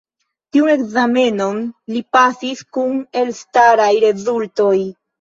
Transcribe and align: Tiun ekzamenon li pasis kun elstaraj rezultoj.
Tiun 0.55 0.71
ekzamenon 0.75 1.61
li 1.95 2.03
pasis 2.19 2.67
kun 2.79 2.99
elstaraj 3.25 3.95
rezultoj. 4.09 4.77